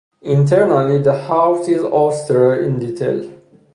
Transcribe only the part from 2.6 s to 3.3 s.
in detail.